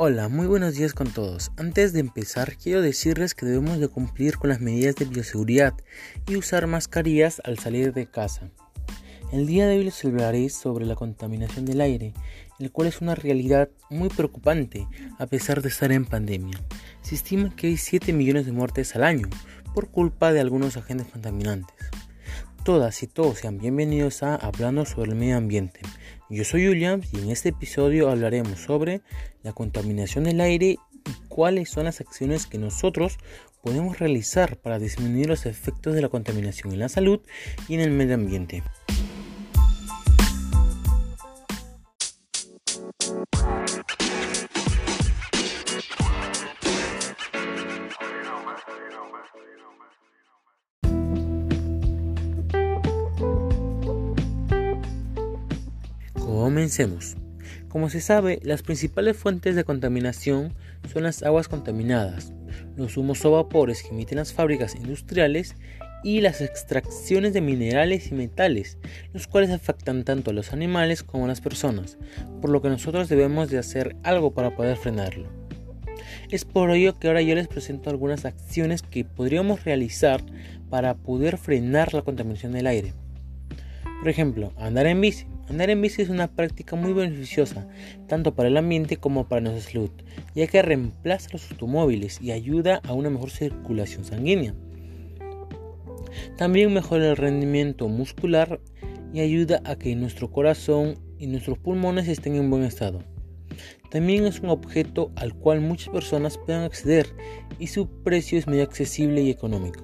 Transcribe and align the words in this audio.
Hola, 0.00 0.28
muy 0.28 0.46
buenos 0.46 0.76
días 0.76 0.94
con 0.94 1.10
todos. 1.10 1.50
Antes 1.56 1.92
de 1.92 1.98
empezar, 1.98 2.56
quiero 2.56 2.80
decirles 2.80 3.34
que 3.34 3.46
debemos 3.46 3.80
de 3.80 3.88
cumplir 3.88 4.38
con 4.38 4.48
las 4.48 4.60
medidas 4.60 4.94
de 4.94 5.06
bioseguridad 5.06 5.74
y 6.28 6.36
usar 6.36 6.68
mascarillas 6.68 7.42
al 7.44 7.58
salir 7.58 7.92
de 7.92 8.06
casa. 8.06 8.48
El 9.32 9.48
día 9.48 9.66
de 9.66 9.76
hoy 9.76 9.82
les 9.82 10.04
hablaré 10.04 10.50
sobre 10.50 10.86
la 10.86 10.94
contaminación 10.94 11.64
del 11.64 11.80
aire, 11.80 12.14
el 12.60 12.70
cual 12.70 12.86
es 12.86 13.00
una 13.00 13.16
realidad 13.16 13.70
muy 13.90 14.08
preocupante 14.08 14.86
a 15.18 15.26
pesar 15.26 15.62
de 15.62 15.68
estar 15.68 15.90
en 15.90 16.04
pandemia. 16.04 16.60
Se 17.02 17.16
estima 17.16 17.52
que 17.56 17.66
hay 17.66 17.76
7 17.76 18.12
millones 18.12 18.46
de 18.46 18.52
muertes 18.52 18.94
al 18.94 19.02
año 19.02 19.28
por 19.74 19.88
culpa 19.88 20.32
de 20.32 20.38
algunos 20.38 20.76
agentes 20.76 21.08
contaminantes. 21.08 21.74
Todas 22.68 23.02
y 23.02 23.06
todos 23.06 23.38
sean 23.38 23.56
bienvenidos 23.56 24.22
a 24.22 24.34
Hablando 24.34 24.84
sobre 24.84 25.12
el 25.12 25.16
Medio 25.16 25.38
Ambiente. 25.38 25.80
Yo 26.28 26.44
soy 26.44 26.68
William 26.68 27.00
y 27.14 27.20
en 27.20 27.30
este 27.30 27.48
episodio 27.48 28.10
hablaremos 28.10 28.60
sobre 28.60 29.00
la 29.42 29.54
contaminación 29.54 30.24
del 30.24 30.38
aire 30.42 30.66
y 30.66 30.78
cuáles 31.28 31.70
son 31.70 31.84
las 31.84 32.02
acciones 32.02 32.44
que 32.44 32.58
nosotros 32.58 33.16
podemos 33.62 33.98
realizar 33.98 34.58
para 34.58 34.78
disminuir 34.78 35.28
los 35.28 35.46
efectos 35.46 35.94
de 35.94 36.02
la 36.02 36.10
contaminación 36.10 36.74
en 36.74 36.80
la 36.80 36.90
salud 36.90 37.20
y 37.68 37.74
en 37.76 37.80
el 37.80 37.90
medio 37.90 38.16
ambiente. 38.16 38.62
Comencemos. 56.48 57.18
Como 57.68 57.90
se 57.90 58.00
sabe, 58.00 58.40
las 58.42 58.62
principales 58.62 59.18
fuentes 59.18 59.54
de 59.54 59.64
contaminación 59.64 60.54
son 60.90 61.02
las 61.02 61.22
aguas 61.22 61.46
contaminadas, 61.46 62.32
los 62.74 62.96
humos 62.96 63.22
o 63.26 63.32
vapores 63.32 63.82
que 63.82 63.90
emiten 63.90 64.16
las 64.16 64.32
fábricas 64.32 64.74
industriales 64.74 65.56
y 66.02 66.22
las 66.22 66.40
extracciones 66.40 67.34
de 67.34 67.42
minerales 67.42 68.10
y 68.10 68.14
metales, 68.14 68.78
los 69.12 69.26
cuales 69.26 69.50
afectan 69.50 70.04
tanto 70.04 70.30
a 70.30 70.32
los 70.32 70.54
animales 70.54 71.02
como 71.02 71.26
a 71.26 71.28
las 71.28 71.42
personas, 71.42 71.98
por 72.40 72.48
lo 72.48 72.62
que 72.62 72.70
nosotros 72.70 73.10
debemos 73.10 73.50
de 73.50 73.58
hacer 73.58 73.94
algo 74.02 74.32
para 74.32 74.56
poder 74.56 74.78
frenarlo. 74.78 75.28
Es 76.30 76.46
por 76.46 76.70
ello 76.70 76.98
que 76.98 77.08
ahora 77.08 77.20
yo 77.20 77.34
les 77.34 77.46
presento 77.46 77.90
algunas 77.90 78.24
acciones 78.24 78.80
que 78.80 79.04
podríamos 79.04 79.64
realizar 79.64 80.24
para 80.70 80.94
poder 80.94 81.36
frenar 81.36 81.92
la 81.92 82.00
contaminación 82.00 82.52
del 82.52 82.68
aire. 82.68 82.94
Por 84.00 84.08
ejemplo, 84.08 84.54
andar 84.56 84.86
en 84.86 85.02
bici. 85.02 85.26
Andar 85.48 85.70
en 85.70 85.80
bici 85.80 86.02
es 86.02 86.10
una 86.10 86.28
práctica 86.28 86.76
muy 86.76 86.92
beneficiosa, 86.92 87.66
tanto 88.06 88.34
para 88.34 88.48
el 88.48 88.56
ambiente 88.58 88.98
como 88.98 89.28
para 89.28 89.40
nuestra 89.40 89.72
salud, 89.72 89.90
ya 90.34 90.46
que 90.46 90.60
reemplaza 90.60 91.30
los 91.32 91.50
automóviles 91.50 92.20
y 92.20 92.32
ayuda 92.32 92.82
a 92.84 92.92
una 92.92 93.08
mejor 93.08 93.30
circulación 93.30 94.04
sanguínea. 94.04 94.54
También 96.36 96.72
mejora 96.74 97.08
el 97.08 97.16
rendimiento 97.16 97.88
muscular 97.88 98.60
y 99.14 99.20
ayuda 99.20 99.62
a 99.64 99.76
que 99.76 99.96
nuestro 99.96 100.30
corazón 100.30 100.98
y 101.18 101.26
nuestros 101.28 101.58
pulmones 101.58 102.08
estén 102.08 102.34
en 102.34 102.50
buen 102.50 102.64
estado. 102.64 103.02
También 103.90 104.26
es 104.26 104.40
un 104.40 104.50
objeto 104.50 105.12
al 105.16 105.32
cual 105.32 105.62
muchas 105.62 105.88
personas 105.88 106.36
pueden 106.36 106.62
acceder 106.62 107.06
y 107.58 107.68
su 107.68 107.88
precio 108.02 108.38
es 108.38 108.46
muy 108.46 108.60
accesible 108.60 109.22
y 109.22 109.30
económico. 109.30 109.82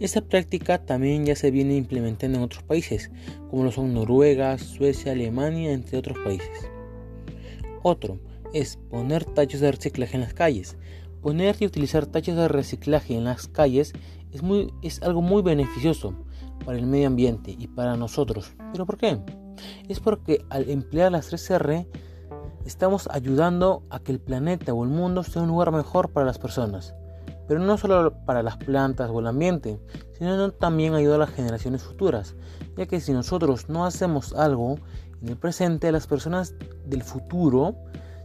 Esta 0.00 0.20
práctica 0.20 0.78
también 0.78 1.26
ya 1.26 1.36
se 1.36 1.50
viene 1.50 1.76
implementando 1.76 2.38
en 2.38 2.44
otros 2.44 2.62
países, 2.62 3.10
como 3.50 3.64
lo 3.64 3.72
son 3.72 3.94
Noruega, 3.94 4.56
Suecia, 4.58 5.12
Alemania, 5.12 5.72
entre 5.72 5.98
otros 5.98 6.18
países. 6.18 6.70
Otro 7.82 8.18
es 8.52 8.76
poner 8.90 9.24
tachos 9.24 9.60
de 9.60 9.72
reciclaje 9.72 10.16
en 10.16 10.22
las 10.22 10.34
calles. 10.34 10.76
Poner 11.22 11.56
y 11.60 11.66
utilizar 11.66 12.06
tachos 12.06 12.36
de 12.36 12.48
reciclaje 12.48 13.16
en 13.16 13.24
las 13.24 13.48
calles 13.48 13.92
es, 14.82 15.02
algo 15.02 15.22
muy 15.22 15.42
beneficioso 15.42 16.14
para 16.64 16.78
el 16.78 16.86
medio 16.86 17.08
ambiente 17.08 17.54
y 17.58 17.66
para 17.66 17.96
nosotros. 17.96 18.54
¿Pero 18.72 18.86
por 18.86 18.98
qué? 18.98 19.18
Es 19.88 20.00
porque 20.00 20.44
al 20.50 20.70
emplear 20.70 21.12
las 21.12 21.32
3R 21.32 21.86
estamos 22.64 23.08
ayudando 23.10 23.82
a 23.90 24.00
que 24.00 24.12
el 24.12 24.20
planeta 24.20 24.72
o 24.72 24.84
el 24.84 24.90
mundo 24.90 25.24
sea 25.24 25.42
un 25.42 25.48
lugar 25.48 25.72
mejor 25.72 26.10
para 26.10 26.26
las 26.26 26.38
personas 26.38 26.94
pero 27.48 27.60
no 27.60 27.78
solo 27.78 28.12
para 28.26 28.42
las 28.42 28.58
plantas 28.58 29.10
o 29.10 29.20
el 29.20 29.26
ambiente, 29.26 29.80
sino 30.12 30.52
también 30.52 30.94
ayuda 30.94 31.14
a 31.14 31.18
las 31.18 31.30
generaciones 31.30 31.82
futuras, 31.82 32.36
ya 32.76 32.86
que 32.86 33.00
si 33.00 33.12
nosotros 33.12 33.70
no 33.70 33.86
hacemos 33.86 34.34
algo 34.34 34.76
en 35.22 35.28
el 35.28 35.36
presente, 35.36 35.90
las 35.90 36.06
personas 36.06 36.54
del 36.84 37.02
futuro 37.02 37.74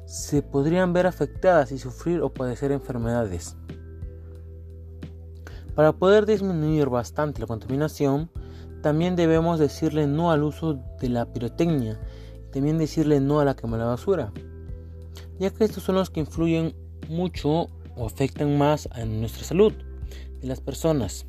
se 0.06 0.41
podrían 0.41 0.91
ver 0.91 1.07
afectadas 1.07 1.72
y 1.72 1.79
sufrir 1.79 2.22
o 2.22 2.34
padecer 2.34 2.73
enfermedades. 2.73 3.56
Para 5.73 5.94
poder 5.94 6.25
disminuir 6.25 6.90
bastante 6.90 7.40
la 7.40 7.47
contaminación, 7.47 8.29
también 8.81 9.16
debemos 9.16 9.57
decirle 9.57 10.05
no 10.05 10.31
al 10.31 10.44
uso 10.44 10.78
de 11.00 11.07
la 11.07 11.25
pirotecnia 11.31 11.97
y 12.45 12.51
también 12.51 12.78
decirle 12.78 13.22
no 13.22 13.40
a 13.40 13.45
la 13.45 13.55
quema 13.55 13.78
de 13.78 13.85
basura, 13.85 14.34
ya 15.40 15.50
que 15.50 15.63
estos 15.63 15.84
son 15.84 15.95
los 15.95 16.09
que 16.09 16.19
influyen 16.19 16.75
mucho 17.07 17.69
o 17.95 18.05
afectan 18.05 18.57
más 18.57 18.87
a 18.91 19.05
nuestra 19.05 19.43
salud 19.43 19.73
de 20.41 20.47
las 20.47 20.61
personas, 20.61 21.25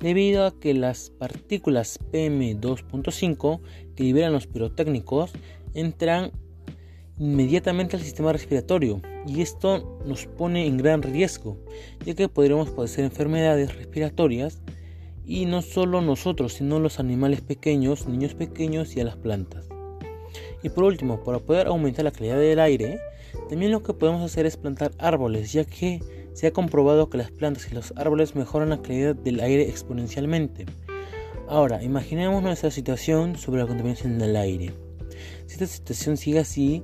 debido 0.00 0.46
a 0.46 0.58
que 0.58 0.74
las 0.74 1.10
partículas 1.10 1.98
PM2.5 2.12 3.60
que 3.94 4.04
liberan 4.04 4.32
los 4.32 4.46
pirotécnicos 4.46 5.32
entran 5.74 6.32
inmediatamente 7.18 7.96
al 7.96 8.02
sistema 8.02 8.32
respiratorio 8.32 9.00
y 9.26 9.42
esto 9.42 10.00
nos 10.06 10.26
pone 10.26 10.66
en 10.66 10.76
gran 10.76 11.02
riesgo, 11.02 11.58
ya 12.04 12.14
que 12.14 12.28
podríamos 12.28 12.70
padecer 12.70 13.04
enfermedades 13.04 13.74
respiratorias 13.74 14.62
y 15.24 15.44
no 15.44 15.60
solo 15.60 16.00
nosotros, 16.00 16.54
sino 16.54 16.78
los 16.78 16.98
animales 17.00 17.40
pequeños, 17.42 18.06
niños 18.06 18.34
pequeños 18.34 18.96
y 18.96 19.00
a 19.00 19.04
las 19.04 19.16
plantas. 19.16 19.68
Y 20.62 20.70
por 20.70 20.84
último, 20.84 21.22
para 21.22 21.38
poder 21.38 21.66
aumentar 21.68 22.04
la 22.04 22.10
calidad 22.10 22.38
del 22.38 22.58
aire, 22.58 23.00
también 23.48 23.72
lo 23.72 23.82
que 23.82 23.94
podemos 23.94 24.22
hacer 24.22 24.46
es 24.46 24.56
plantar 24.56 24.92
árboles, 24.98 25.52
ya 25.52 25.64
que 25.64 26.00
se 26.32 26.46
ha 26.46 26.52
comprobado 26.52 27.10
que 27.10 27.18
las 27.18 27.30
plantas 27.30 27.68
y 27.70 27.74
los 27.74 27.92
árboles 27.96 28.34
mejoran 28.34 28.70
la 28.70 28.82
calidad 28.82 29.14
del 29.14 29.40
aire 29.40 29.68
exponencialmente. 29.68 30.66
Ahora, 31.48 31.82
imaginemos 31.82 32.42
nuestra 32.42 32.70
situación 32.70 33.36
sobre 33.36 33.60
la 33.60 33.66
contaminación 33.66 34.18
del 34.18 34.36
aire. 34.36 34.74
Si 35.46 35.54
esta 35.54 35.66
situación 35.66 36.16
sigue 36.16 36.40
así, 36.40 36.82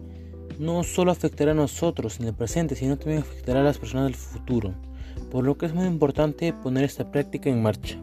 no 0.58 0.82
solo 0.84 1.12
afectará 1.12 1.52
a 1.52 1.54
nosotros 1.54 2.18
en 2.20 2.26
el 2.26 2.34
presente, 2.34 2.74
sino 2.74 2.96
también 2.96 3.20
afectará 3.20 3.60
a 3.60 3.64
las 3.64 3.78
personas 3.78 4.06
del 4.06 4.14
futuro, 4.14 4.74
por 5.30 5.44
lo 5.44 5.58
que 5.58 5.66
es 5.66 5.74
muy 5.74 5.86
importante 5.86 6.52
poner 6.52 6.84
esta 6.84 7.10
práctica 7.10 7.50
en 7.50 7.62
marcha. 7.62 7.98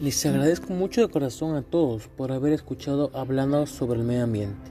Les 0.00 0.24
agradezco 0.24 0.72
mucho 0.72 1.02
de 1.02 1.08
corazón 1.12 1.56
a 1.56 1.60
todos 1.60 2.08
por 2.08 2.32
haber 2.32 2.54
escuchado 2.54 3.10
hablando 3.12 3.66
sobre 3.66 4.00
el 4.00 4.06
medio 4.06 4.24
ambiente 4.24 4.70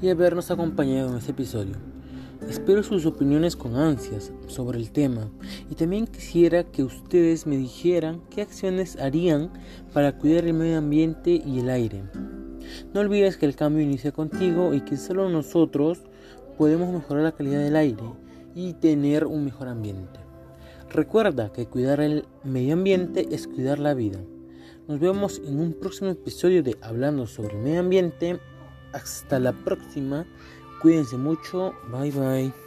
y 0.00 0.08
habernos 0.08 0.50
acompañado 0.50 1.10
en 1.10 1.18
este 1.18 1.32
episodio. 1.32 1.74
Espero 2.48 2.82
sus 2.82 3.04
opiniones 3.04 3.54
con 3.54 3.76
ansias 3.76 4.32
sobre 4.46 4.78
el 4.78 4.90
tema 4.90 5.28
y 5.70 5.74
también 5.74 6.06
quisiera 6.06 6.64
que 6.64 6.84
ustedes 6.84 7.46
me 7.46 7.58
dijeran 7.58 8.22
qué 8.30 8.40
acciones 8.40 8.98
harían 8.98 9.50
para 9.92 10.16
cuidar 10.16 10.46
el 10.46 10.54
medio 10.54 10.78
ambiente 10.78 11.42
y 11.44 11.58
el 11.58 11.68
aire. 11.68 12.04
No 12.94 13.00
olvides 13.00 13.36
que 13.36 13.44
el 13.44 13.54
cambio 13.54 13.84
inicia 13.84 14.12
contigo 14.12 14.72
y 14.72 14.80
que 14.80 14.96
solo 14.96 15.28
nosotros 15.28 16.00
podemos 16.56 16.90
mejorar 16.90 17.24
la 17.24 17.32
calidad 17.32 17.60
del 17.60 17.76
aire 17.76 18.04
y 18.54 18.72
tener 18.72 19.26
un 19.26 19.44
mejor 19.44 19.68
ambiente. 19.68 20.18
Recuerda 20.88 21.52
que 21.52 21.66
cuidar 21.66 22.00
el 22.00 22.24
medio 22.42 22.72
ambiente 22.72 23.28
es 23.32 23.46
cuidar 23.46 23.78
la 23.78 23.92
vida. 23.92 24.18
Nos 24.88 24.98
vemos 24.98 25.40
en 25.44 25.60
un 25.60 25.74
próximo 25.74 26.10
episodio 26.10 26.62
de 26.62 26.76
Hablando 26.82 27.26
sobre 27.26 27.54
medio 27.56 27.80
ambiente. 27.80 28.40
Hasta 28.92 29.38
la 29.38 29.52
próxima. 29.52 30.26
Cuídense 30.80 31.16
mucho. 31.16 31.72
Bye 31.90 32.10
bye. 32.10 32.61